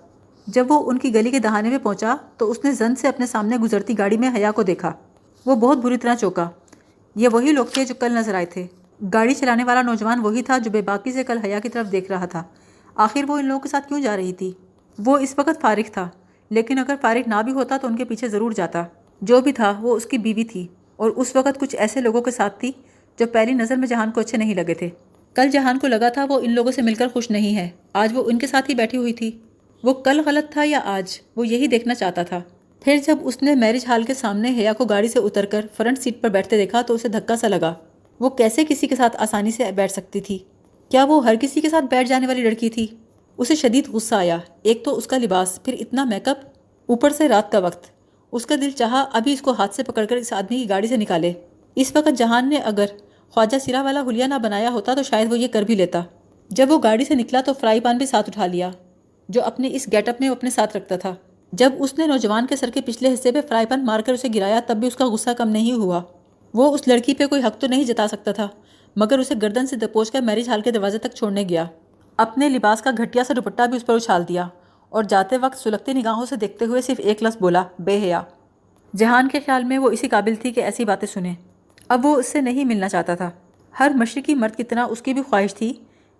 [0.47, 3.25] جب وہ ان کی گلی کے دہانے میں پہنچا تو اس نے زن سے اپنے
[3.25, 4.93] سامنے گزرتی گاڑی میں حیا کو دیکھا۔
[5.45, 6.49] وہ بہت بری طرح چوکا۔
[7.15, 8.67] یہ وہی لوگ تھے جو کل نظر آئے تھے۔
[9.13, 12.11] گاڑی چلانے والا نوجوان وہی تھا جو بے باکی سے کل حیا کی طرف دیکھ
[12.11, 12.43] رہا تھا۔
[12.95, 14.51] آخر وہ ان لوگوں کے ساتھ کیوں جا رہی تھی؟
[15.05, 16.09] وہ اس وقت فارغ تھا،
[16.49, 18.83] لیکن اگر فارغ نہ بھی ہوتا تو ان کے پیچھے ضرور جاتا۔
[19.21, 22.31] جو بھی تھا وہ اس کی بیوی تھی، اور اس وقت کچھ ایسے لوگوں کے
[22.31, 22.71] ساتھ تھی
[23.19, 24.89] جو پہلی نظر میں جہان کو اچھے نہیں لگے تھے۔
[25.33, 28.11] کل جہان کو لگا تھا وہ ان لوگوں سے مل کر خوش نہیں ہے۔ آج
[28.13, 29.31] وہ ان کے ساتھ ہی بیٹھی ہوئی تھی۔
[29.83, 32.41] وہ کل غلط تھا یا آج؟ وہ یہی دیکھنا چاہتا تھا۔
[32.79, 35.99] پھر جب اس نے میرج ہال کے سامنے حیا کو گاڑی سے اتر کر فرنٹ
[35.99, 37.73] سیٹ پر بیٹھتے دیکھا تو اسے دھکا سا لگا۔
[38.19, 40.37] وہ کیسے کسی کے ساتھ آسانی سے بیٹھ سکتی تھی؟
[40.89, 42.87] کیا وہ ہر کسی کے ساتھ بیٹھ جانے والی لڑکی تھی؟
[43.37, 46.37] اسے شدید غصہ آیا۔ ایک تو اس کا لباس، پھر اتنا میک اپ
[46.85, 47.85] اوپر سے رات کا وقت۔
[48.31, 50.87] اس کا دل چاہا ابھی اس کو ہاتھ سے پکڑ کر اس آدمی کی گاڑی
[50.87, 51.33] سے نکالے۔
[51.75, 52.85] اس وقت جہان نے اگر
[53.31, 56.01] خواجہ سرا والا حلیہ نہ بنایا ہوتا تو شاید وہ یہ کر بھی لیتا۔
[56.49, 58.71] جب وہ گاڑی سے نکلا تو فرائی پان بھی ساتھ اٹھا لیا۔
[59.29, 61.15] جو اپنے اس گیٹ اپ میں اپنے ساتھ رکھتا تھا۔
[61.51, 64.27] جب اس نے نوجوان کے سر کے پچھلے حصے پہ فرائی پان مار کر اسے
[64.35, 66.01] گرایا، تب بھی اس کا غصہ کم نہیں ہوا۔
[66.53, 68.47] وہ اس لڑکی پہ کوئی حق تو نہیں جتا سکتا تھا،
[68.95, 71.65] مگر اسے گردن سے دپوچ کر میرج ہال کے دروازے تک چھوڑنے گیا۔
[72.17, 74.47] اپنے لباس کا گھٹیا سا دوپٹہ بھی اس پر اچھال دیا
[74.89, 78.21] اور جاتے وقت سلگتی نگاہوں سے دیکھتے ہوئے صرف ایک لفظ بولا، بے حیا۔
[78.97, 81.35] جہان کے خیال میں وہ اسی قابل تھی کہ ایسی باتیں سنیں۔
[81.87, 83.31] اب وہ اس سے نہیں ملنا چاہتا تھا۔
[83.79, 85.73] ہر مشرقی مرد کی طرح اس کی بھی خواہش تھی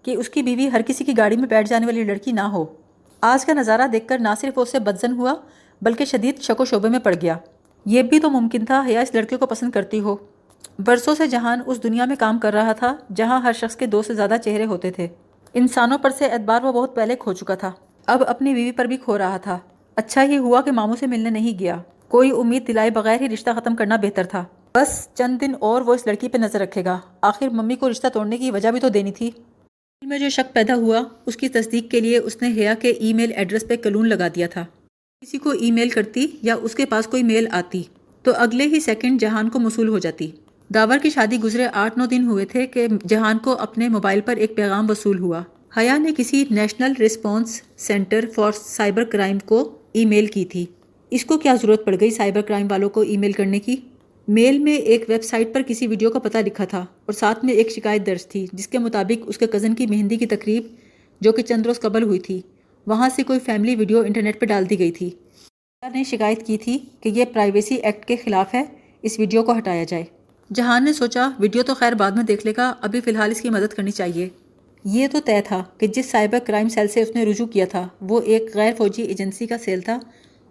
[0.03, 2.65] کہ اس کی بیوی ہر کسی کی گاڑی میں بیٹھ جانے والی لڑکی نہ ہو۔
[3.21, 5.33] آج کا نظارہ دیکھ کر نہ صرف اسے بدزن ہوا،
[5.81, 7.37] بلکہ شدید شک و شعبے میں پڑ گیا۔
[7.85, 10.15] یہ بھی تو ممکن تھا، حیا، اس لڑکے کو پسند کرتی ہو۔
[10.79, 14.01] برسوں سے جہان اس دنیا میں کام کر رہا تھا، جہاں ہر شخص کے دو
[14.01, 15.07] سے زیادہ چہرے ہوتے تھے۔
[15.53, 17.71] انسانوں پر سے اعتبار وہ بہت پہلے کھو چکا تھا۔
[18.05, 19.59] اب اپنی بیوی پر بھی کھو رہا تھا۔
[19.95, 23.49] اچھا ہی ہوا کہ ماموں سے ملنے نہیں گیا۔ کوئی امید دلائے بغیر ہی رشتہ
[23.55, 24.45] ختم کرنا بہتر تھا۔
[24.75, 28.07] بس چند دن اور وہ اس لڑکی پہ نظر رکھے گا۔ آخر ممی کو رشتہ
[28.07, 29.31] توڑنے کی وجہ بھی تو دینی تھی۔
[30.01, 32.89] دل میں جو شک پیدا ہوا، اس کی تصدیق کے لیے اس نے حیا کے
[32.89, 34.65] ای میل ایڈریس پہ کلون لگا دیا تھا۔
[35.21, 37.83] کسی کو ای میل کرتی یا اس کے پاس کوئی میل آتی،
[38.23, 40.31] تو اگلے ہی سیکنڈ جہان کو موصول ہو جاتی۔
[40.73, 44.35] داور کی شادی گزرے آٹھ نو دن ہوئے تھے کہ جہان کو اپنے موبائل پر
[44.35, 45.41] ایک پیغام وصول ہوا۔
[45.77, 50.65] حیا نے کسی national response centre for cyber crime کو ای میل کی تھی۔
[51.09, 53.75] اس کو کیا ضرورت پڑ گئی سائبر کرائم والوں کو ای میل کرنے کی؟
[54.27, 57.53] میل میں ایک ویب سائٹ پر کسی ویڈیو کا پتہ لکھا تھا اور ساتھ میں
[57.53, 60.63] ایک شکایت درج تھی، جس کے مطابق اس کے کزن کی مہندی کی تقریب
[61.21, 62.41] جو کہ چند روز قبل ہوئی تھی،
[62.87, 65.09] وہاں سے کوئی فیملی ویڈیو انٹرنیٹ پہ ڈال دی گئی تھی۔
[65.93, 68.63] نے شکایت کی تھی کہ یہ پرائیویسی ایکٹ کے خلاف ہے،
[69.01, 70.03] اس ویڈیو کو ہٹایا جائے۔
[70.53, 73.41] جہان نے سوچا، ویڈیو تو خیر بعد میں دیکھ لے گا، ابھی فی الحال اس
[73.41, 74.29] کی مدد کرنی چاہیے۔
[74.85, 77.87] یہ تو طے تھا کہ جس سائبر کرائم سیل سے اس نے رجوع کیا تھا،
[78.01, 79.99] وہ ایک غیر فوجی ایجنسی کا سیل تھا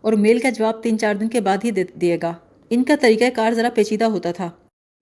[0.00, 2.32] اور میل کا جواب تین چار دن کے بعد ہی دے گا۔
[2.70, 4.50] ان کا طریقہ کار ذرا پیچیدہ ہوتا تھا۔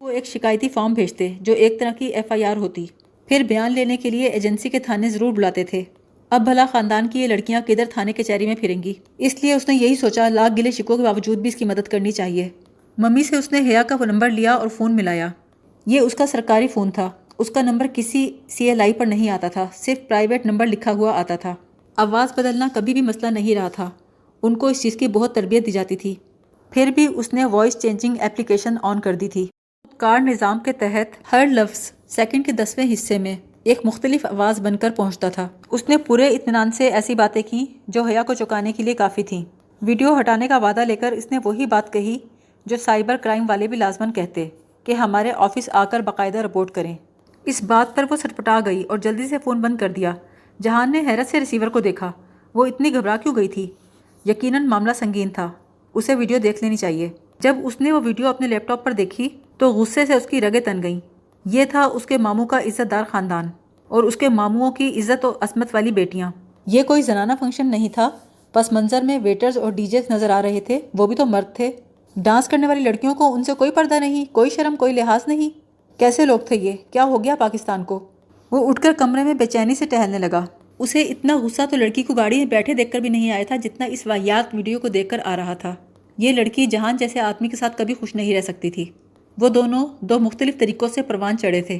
[0.00, 2.86] وہ ایک شکایتی فارم بھیجتے جو ایک طرح کی ایف آئی آر ہوتی۔
[3.28, 5.82] پھر بیان لینے کے لیے ایجنسی کے تھانے ضرور بلاتے تھے۔
[6.30, 9.54] اب بھلا خاندان کی یہ لڑکیاں کدھر تھانے کے چہری میں پھریں گی؟ اس لیے
[9.54, 12.48] اس نے یہی سوچا، لاکھ گلے شکوں کے باوجود بھی اس کی مدد کرنی چاہیے۔
[12.98, 15.28] ممی سے اس نے حیا کا وہ نمبر لیا اور فون ملایا۔
[15.86, 19.30] یہ اس کا سرکاری فون تھا۔ اس کا نمبر کسی سی ایل آئی پر نہیں
[19.30, 21.54] آتا تھا۔ صرف پرائیویٹ نمبر لکھا ہوا آتا تھا۔
[21.96, 23.90] آواز بدلنا کبھی بھی مسئلہ نہیں رہا تھا۔
[24.42, 26.14] ان کو اس چیز کی بہت تربیت دی جاتی تھی۔
[26.74, 29.46] پھر بھی اس نے وائس چینجنگ اپلیکیشن آن کر دی تھی۔
[29.96, 34.76] کار نظام کے تحت ہر لفظ سیکنڈ کے دسویں حصے میں ایک مختلف آواز بن
[34.76, 38.72] کر پہنچتا تھا۔ اس نے پورے اطمینان سے ایسی باتیں کی جو حیا کو چکانے
[38.72, 39.44] کے لیے کافی تھیں۔
[39.82, 42.18] ویڈیو ہٹانے کا وعدہ لے کر اس نے وہی بات کہی
[42.66, 44.48] جو سائبر کرائم والے بھی لازمن کہتے
[44.84, 46.96] کہ ہمارے آفس آ کر باقاعدہ رپورٹ کریں۔
[47.44, 50.14] اس بات پر وہ سٹپٹا گئی اور جلدی سے فون بند کر دیا۔
[50.62, 52.12] جہان نے حیرت سے ریسیور کو دیکھا۔
[52.54, 53.70] وہ اتنی گھبرا کیوں گئی تھی؟
[54.26, 55.52] یقیناً معاملہ سنگین تھا۔
[55.94, 59.28] اسے ویڈیو دیکھ لینی چاہیے۔ جب اس نے وہ ویڈیو اپنے لیپ ٹاپ پر دیکھی
[59.58, 61.00] تو غصے سے اس کی رگیں تن گئیں۔
[61.44, 63.46] یہ تھا اس کے ماموں کا عزت دار خاندان
[63.88, 66.30] اور اس کے ماموں کی عزت و عصمت والی بیٹیاں۔
[66.66, 68.10] یہ کوئی زنانہ فنکشن نہیں تھا۔
[68.52, 71.56] پس منظر میں ویٹرز اور ڈی جیز نظر آ رہے تھے۔ وہ بھی تو مرد
[71.56, 71.70] تھے۔
[72.16, 75.50] ڈانس کرنے والی لڑکیوں کو ان سے کوئی پردہ نہیں، کوئی شرم، کوئی لحاظ نہیں۔
[75.98, 78.00] کیسے لوگ تھے یہ؟ کیا ہو گیا پاکستان کو؟
[78.50, 80.44] وہ اٹھ کر کمرے میں بے چینی سے ٹہلنے لگا۔
[80.78, 83.56] اسے اتنا غصہ تو لڑکی کو گاڑی میں بیٹھے دیکھ کر بھی نہیں آیا تھا
[83.56, 85.74] جتنا اس واحیات ویڈیو کو دیکھ کر آ رہا تھا۔
[86.18, 88.84] یہ لڑکی جہان جیسے آدمی کے ساتھ کبھی خوش نہیں رہ سکتی تھی۔
[89.38, 91.78] وہ دونوں دو مختلف طریقوں سے پروان چڑھے تھے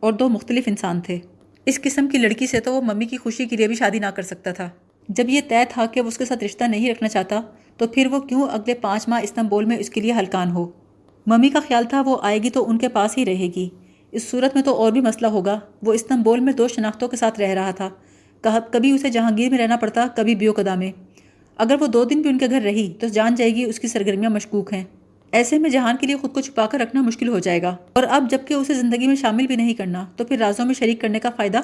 [0.00, 1.18] اور دو مختلف انسان تھے۔
[1.66, 4.06] اس قسم کی لڑکی سے تو وہ ممی کی خوشی کے لیے بھی شادی نہ
[4.06, 4.70] کر سکتا تھا۔
[5.08, 7.40] جب یہ طے تھا کہ وہ اس کے ساتھ رشتہ نہیں رکھنا چاہتا،
[7.76, 10.70] تو پھر وہ کیوں اگلے پانچ ماہ استنبول میں اس کے لیے ہلکان ہو؟
[11.26, 13.68] ممی کا خیال تھا وہ آئے گی تو ان کے پاس ہی رہے گی۔
[14.12, 17.40] اس صورت میں تو اور بھی مسئلہ ہوگا۔ وہ استنبول میں دو شناختوں کے ساتھ
[17.40, 17.90] رہ رہا تھا۔
[18.42, 20.92] کبھی اسے جہانگیر میں رہنا پڑتا، کبھی بیو قدا میں۔
[21.56, 23.88] اگر وہ دو دن بھی ان کے گھر رہی تو جان جائے گی اس کی
[23.88, 24.84] سرگرمیاں مشکوک ہیں۔
[25.32, 28.02] ایسے میں جہان کے لیے خود کو چھپا کر رکھنا مشکل ہو جائے گا۔ اور
[28.10, 31.18] اب جبکہ اسے زندگی میں شامل بھی نہیں کرنا، تو پھر رازوں میں شریک کرنے
[31.18, 31.58] کا فائدہ؟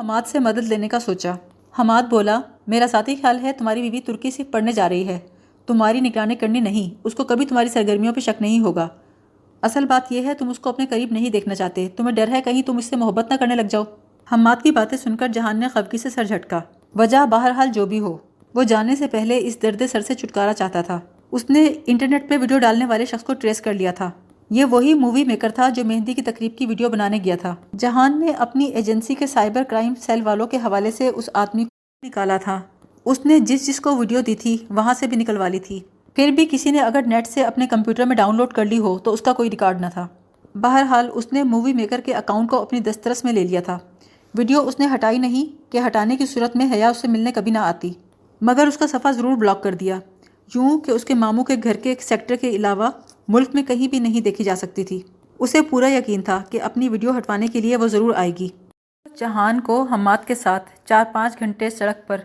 [0.00, 1.32] حماد سے مدد لینے کا سوچا۔
[1.78, 5.18] حماد بولا، میرا ساتھی، خیال ہے تمہاری بیوی ترکی صرف پڑھنے جا رہی ہے۔
[5.66, 8.88] تمہاری نگرانی کرنی نہیں، اس کو کبھی تمہاری سرگرمیوں پہ شک نہیں ہوگا۔
[9.62, 12.40] اصل بات یہ ہے، تم اس کو اپنے قریب نہیں دیکھنا چاہتے۔ تمہیں ڈر ہے
[12.44, 13.84] کہیں تم اس سے محبت نہ کرنے لگ جاؤ۔
[14.32, 16.60] حماد کی باتیں سن کر جہان نے خفگی سے سر جھٹکا۔
[16.94, 18.16] وجہ بہرحال جو بھی ہو،
[18.54, 21.00] وہ جانے سے پہلے اس درد سر سے چھٹکارا چاہتا تھا۔
[21.32, 24.10] اس نے انٹرنیٹ پہ ویڈیو ڈالنے والے شخص کو ٹریس کر لیا تھا۔
[24.50, 28.20] یہ وہی مووی میکر تھا جو مہندی کی تقریب کی ویڈیو بنانے گیا تھا۔ جہان
[28.20, 32.36] نے اپنی ایجنسی کے سائبر کرائم سیل والوں کے حوالے سے اس آدمی کو نکالا
[32.36, 32.60] تھا۔
[33.04, 35.80] اس نے جس جس کو ویڈیو دی تھی، وہاں سے بھی نکلوا لی تھی۔
[36.14, 38.98] پھر بھی کسی نے اگر نیٹ سے اپنے کمپیوٹر میں ڈاؤن لوڈ کر لی ہو،
[38.98, 40.08] تو اس کا کوئی ریکارڈ نہ تھا۔
[40.54, 43.78] بہرحال، اس نے مووی میکر کے اکاؤنٹ کو اپنی دسترس میں لے لیا تھا۔
[44.34, 47.50] ویڈیو اس نے ہٹائی نہیں کہ ہٹانے کی صورت میں حیا اس سے ملنے کبھی
[47.50, 47.92] نہ آتی۔
[48.40, 49.98] مگر اس کا صفحہ ضرور بلاک کر دیا۔
[50.54, 52.90] یوں کہ اس کے ماموں کے گھر کے ایک سیکٹر کے علاوہ
[53.28, 55.00] ملک میں کہیں بھی نہیں دیکھی جا سکتی تھی۔
[55.38, 58.48] اسے پورا یقین تھا کہ اپنی ویڈیو ہٹوانے کے لیے وہ ضرور آئے گی۔
[59.18, 62.20] جہان کو حماد کے ساتھ چار پانچ گھنٹے سڑک پر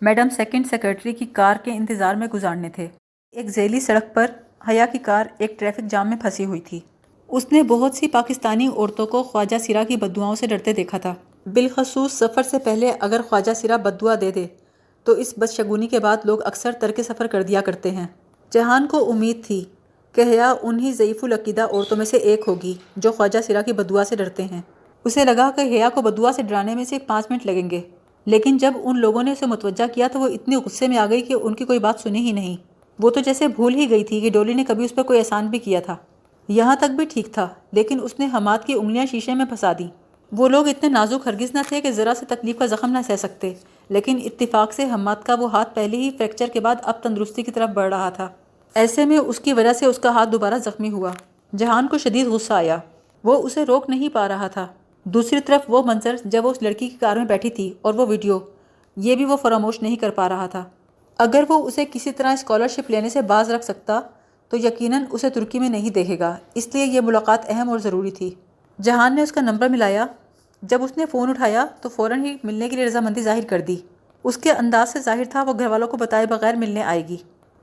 [0.00, 2.88] میڈم سیکنڈ سیکرٹری کی کار کے انتظار میں گزارنے تھے۔
[3.32, 4.26] ایک ذیلی سڑک پر
[4.68, 6.80] حیا کی کار ایک ٹریفک جام میں پھنسی ہوئی تھی۔
[7.28, 11.14] اس نے بہت سی پاکستانی عورتوں کو خواجہ سرا کی بدعاؤں سے ڈرتے دیکھا تھا۔
[11.46, 14.46] بالخصوص سفر سے پہلے اگر خواجہ سرا بدعا دے دے،
[15.06, 18.06] تو اس بدشگونی کے بعد لوگ اکثر ترک سفر کر دیا کرتے ہیں۔
[18.52, 19.64] جہان کو امید تھی
[20.14, 24.04] کہ حیا انہی ضعیف العقیدہ عورتوں میں سے ایک ہوگی جو خواجہ سرا کی بدعا
[24.04, 24.60] سے ڈرتے ہیں۔
[25.04, 27.80] اسے لگا کہ حیا کو بدعا سے ڈرانے میں صرف پانچ منٹ لگیں گے،
[28.26, 31.20] لیکن جب ان لوگوں نے اسے متوجہ کیا تو وہ اتنی غصے میں آ گئی
[31.20, 32.56] کہ ان کی کوئی بات سنی ہی نہیں۔
[32.98, 35.46] وہ تو جیسے بھول ہی گئی تھی کہ ڈولی نے کبھی اس پہ کوئی احسان
[35.46, 35.96] بھی کیا تھا۔
[36.48, 39.88] یہاں تک بھی ٹھیک تھا، لیکن اس نے حماد کی انگلیاں شیشے میں پھنسا دی
[40.36, 43.16] وہ لوگ اتنے نازک ہرگز نہ تھے کہ ذرا سے تکلیف کا زخم نہ سہ
[43.18, 43.54] سکتے۔
[43.88, 47.50] لیکن اتفاق سے حماد کا وہ ہاتھ پہلے ہی فریکچر کے بعد اب تندرستی کی
[47.50, 48.28] طرف بڑھ رہا تھا۔
[48.74, 51.10] ایسے میں اس کی وجہ سے اس کا ہاتھ دوبارہ زخمی ہوا۔
[51.56, 52.76] جہان کو شدید غصہ آیا۔
[53.24, 54.66] وہ اسے روک نہیں پا رہا تھا۔
[55.04, 58.06] دوسری طرف وہ منظر جب وہ اس لڑکی کی کار میں بیٹھی تھی اور وہ
[58.06, 58.38] ویڈیو،
[58.96, 60.64] یہ بھی وہ فراموش نہیں کر پا رہا تھا۔
[61.18, 64.00] اگر وہ اسے کسی طرح اسکالرشپ لینے سے باز رکھ سکتا،
[64.48, 68.10] تو یقیناً اسے ترکی میں نہیں دیکھے گا۔ اس لیے یہ ملاقات اہم اور ضروری
[68.10, 68.34] تھی۔
[68.82, 70.06] جہان نے اس کا نمبر ملایا۔
[70.68, 73.76] جب اس نے فون اٹھایا تو فوراً ہی ملنے کے لیے رضامندی ظاہر کر دی۔
[74.24, 77.16] اس کے انداز سے ظاہر تھا وہ گھر والوں کو بتائے بغیر ملنے آئے گی۔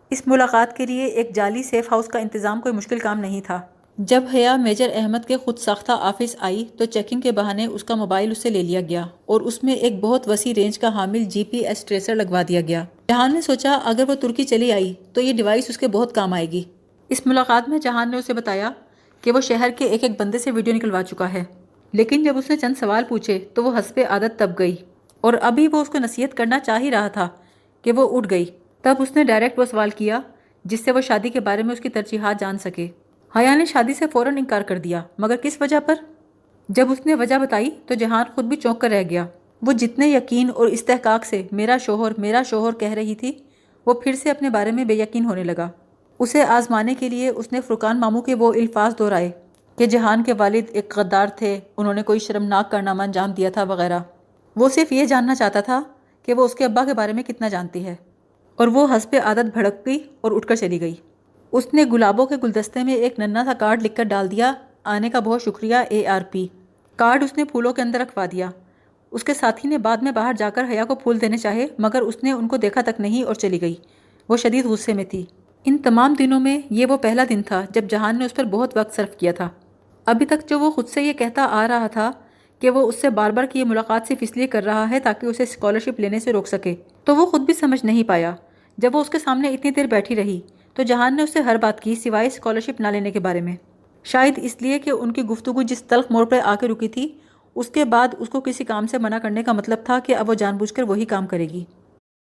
[0.09, 3.61] اس ملاقات کے لیے ایک جعلی سیف ہاؤس کا انتظام کوئی مشکل کام نہیں تھا۔
[3.97, 7.95] جب حیا میجر احمد کے خود ساختہ آفس آئی تو چیکنگ کے بہانے اس کا
[7.95, 11.23] موبائل اس سے لے لیا گیا اور اس میں ایک بہت وسیع رینج کا حامل
[11.23, 14.93] جی پی ایس ٹریسر لگوا دیا گیا۔ جہان نے سوچا اگر وہ ترکی چلی آئی
[15.13, 16.63] تو یہ ڈیوائس اس کے بہت کام آئے گی۔
[17.09, 18.71] اس ملاقات میں جہان نے اسے بتایا
[19.21, 21.43] کہ وہ شہر کے ایک ایک بندے سے ویڈیو نکلوا چکا ہے۔
[21.93, 24.75] لیکن جب اس نے چند سوال پوچھے تو وہ حسب عادت تب گئی
[25.21, 27.29] اور ابھی وہ اس کو نصیحت کرنا چاہ ہی رہا تھا
[27.81, 28.45] کہ وہ اٹھ گئی۔
[28.81, 30.19] تب اس نے ڈائریکٹ وہ سوال کیا
[30.65, 32.87] جس سے وہ شادی کے بارے میں اس کی ترجیحات جان سکے۔
[33.35, 35.95] حیا نے شادی سے فوراً انکار کر دیا، مگر کس وجہ پر؟
[36.69, 39.25] جب اس نے وجہ بتائی تو جہان خود بھی چونک کر رہ گیا۔
[39.61, 43.31] وہ جتنے یقین اور استحقاق سے میرا شوہر میرا شوہر کہہ رہی تھی،
[43.85, 45.69] وہ پھر سے اپنے بارے میں بے یقین ہونے لگا۔
[46.19, 49.31] اسے آزمانے کے لیے اس نے فرقان ماموں کے وہ الفاظ دہرائے۔
[49.81, 53.63] کہ جہان کے والد ایک غدار تھے، انہوں نے کوئی شرمناک کارنامہ انجام دیا تھا
[53.63, 53.99] وغیرہ۔
[54.55, 55.81] وہ صرف یہ جاننا چاہتا تھا
[56.25, 57.95] کہ وہ اس کے ابا کے بارے میں کتنا جانتی ہے۔
[58.55, 60.95] اور وہ حسب عادت بھڑک گئی اور اٹھ کر چلی گئی۔
[61.51, 65.09] اس نے گلابوں کے گلدستے میں ایک ننا سا کارڈ لکھ کر ڈال دیا۔ آنے
[65.09, 66.47] کا بہت شکریہ، اے آر پی۔
[66.95, 68.49] کارڈ اس نے پھولوں کے اندر رکھوا دیا۔
[69.11, 72.01] اس کے ساتھی نے بعد میں باہر جا کر حیا کو پھول دینے چاہے، مگر
[72.01, 73.75] اس نے ان کو دیکھا تک نہیں اور چلی گئی۔
[74.29, 75.25] وہ شدید غصے میں تھی۔
[75.65, 78.77] ان تمام دنوں میں یہ وہ پہلا دن تھا جب جہان نے اس پر بہت
[78.77, 79.49] وقت صرف کیا تھا۔
[80.05, 82.11] ابھی تک جو وہ خود سے یہ کہتا آ رہا تھا
[82.59, 84.99] کہ وہ اس سے بار بار کی یہ ملاقات صرف اس لیے کر رہا ہے
[84.99, 88.35] تاکہ اسے اسکالرشپ لینے سے روک سکے۔ تو وہ خود بھی سمجھ نہیں پایا۔
[88.77, 90.39] جب وہ اس کے سامنے اتنی دیر بیٹھی رہی،
[90.73, 93.55] تو جہان نے اس سے ہر بات کی سوائے اسکالرشپ نہ لینے کے بارے میں۔
[94.03, 97.17] شاید اس لیے کہ ان کی گفتگو جس تلخ موڑ پہ آ کے رکی تھی،
[97.55, 100.29] اس کے بعد اس کو کسی کام سے منع کرنے کا مطلب تھا کہ اب
[100.29, 101.63] وہ جان بوجھ کر وہی کام کرے گی۔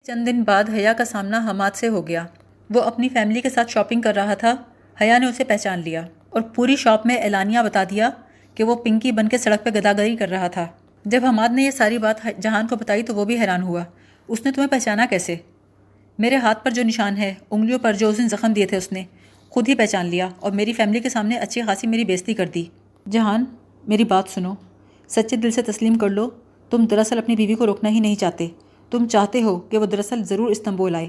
[0.06, 2.26] چند دن بعد حیا کا سامنا حماد سے ہو گیا۔
[2.74, 4.54] وہ اپنی فیملی کے ساتھ شاپنگ کر رہا تھا۔
[5.00, 8.10] حیا نے اسے پہچان لیا۔ اور پوری شاپ میں اعلانیہ بتا دیا
[8.54, 10.66] کہ وہ پنکی بن کے سڑک پہ گداگری کر رہا تھا۔
[11.04, 13.84] جب حماد نے یہ ساری بات جہان کو بتائی تو وہ بھی حیران ہوا۔
[14.28, 15.36] اس نے تمہیں پہچانا کیسے؟
[16.18, 18.92] میرے ہاتھ پر جو نشان ہے، انگلیوں پر جو اس دن زخم دیے تھے اس
[18.92, 19.04] نے،
[19.50, 22.64] خود ہی پہچان لیا اور میری فیملی کے سامنے اچھی خاصی میری بےزتی کر دی۔
[23.10, 23.44] جہان،
[23.88, 24.54] میری بات سنو۔
[25.08, 26.30] سچے دل سے تسلیم کر لو،
[26.70, 28.48] تم دراصل اپنی بیوی کو روکنا ہی نہیں چاہتے۔
[28.90, 31.08] تم چاہتے ہو کہ وہ دراصل ضرور استنبول آئے۔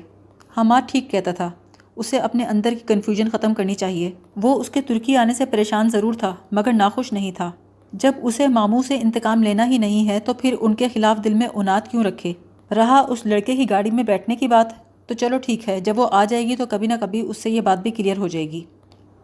[0.57, 1.51] حماد ٹھیک کہتا تھا۔
[1.95, 5.89] اسے اپنے اندر کی کنفیوژن ختم کرنی چاہیے۔ وہ اس کے ترکی آنے سے پریشان
[5.89, 7.51] ضرور تھا، مگر ناخوش نہیں تھا۔
[7.93, 11.33] جب اسے ماموں سے انتقام لینا ہی نہیں ہے، تو پھر ان کے خلاف دل
[11.33, 12.33] میں انات کیوں رکھے؟
[12.75, 14.73] رہا اس لڑکے کی گاڑی میں بیٹھنے کی بات؟
[15.07, 17.49] تو چلو ٹھیک ہے، جب وہ آ جائے گی تو کبھی نہ کبھی اس سے
[17.49, 18.63] یہ بات بھی کلیئر ہو جائے گی۔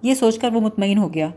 [0.01, 1.29] یہ سوچ کر وہ مطمئن ہو گیا۔